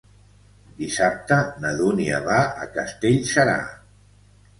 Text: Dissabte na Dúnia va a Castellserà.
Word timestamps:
Dissabte 0.77 1.37
na 1.65 1.73
Dúnia 1.81 2.21
va 2.29 2.39
a 2.63 2.65
Castellserà. 2.79 3.55